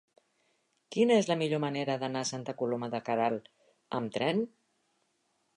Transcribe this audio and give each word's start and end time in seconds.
Quina 0.95 1.17
és 1.23 1.29
la 1.31 1.37
millor 1.41 1.61
manera 1.67 1.99
d'anar 2.05 2.25
a 2.25 2.29
Santa 2.31 2.57
Coloma 2.63 2.91
de 2.97 3.05
Queralt 3.11 3.49
amb 3.99 4.17
tren? 4.19 4.43